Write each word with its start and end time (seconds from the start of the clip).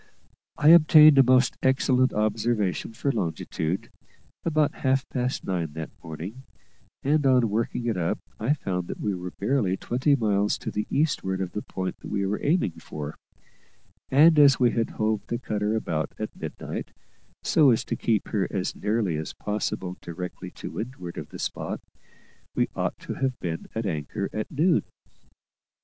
I 0.57 0.69
obtained 0.69 1.19
a 1.19 1.23
most 1.23 1.59
excellent 1.61 2.11
observation 2.11 2.91
for 2.93 3.11
longitude, 3.11 3.91
about 4.43 4.73
half 4.81 5.07
past 5.09 5.43
nine 5.45 5.73
that 5.73 5.91
morning, 6.03 6.41
and 7.03 7.23
on 7.23 7.51
working 7.51 7.85
it 7.85 7.97
up 7.97 8.17
I 8.39 8.55
found 8.55 8.87
that 8.87 8.99
we 8.99 9.13
were 9.13 9.29
barely 9.29 9.77
twenty 9.77 10.15
miles 10.15 10.57
to 10.57 10.71
the 10.71 10.87
eastward 10.89 11.39
of 11.39 11.51
the 11.51 11.61
point 11.61 12.03
we 12.03 12.25
were 12.25 12.43
aiming 12.43 12.79
for: 12.79 13.19
and 14.09 14.39
as 14.39 14.59
we 14.59 14.71
had 14.71 14.89
hove 14.89 15.27
the 15.27 15.37
cutter 15.37 15.75
about 15.75 16.15
at 16.17 16.35
midnight, 16.35 16.89
so 17.43 17.69
as 17.69 17.83
to 17.85 17.95
keep 17.95 18.29
her 18.29 18.47
as 18.49 18.75
nearly 18.75 19.17
as 19.17 19.33
possible 19.33 19.97
directly 20.01 20.49
to 20.49 20.71
windward 20.71 21.19
of 21.19 21.29
the 21.29 21.37
spot, 21.37 21.79
we 22.55 22.69
ought 22.75 22.97
to 23.01 23.13
have 23.13 23.39
been 23.39 23.67
at 23.75 23.85
anchor 23.85 24.31
at 24.33 24.49
noon. 24.49 24.81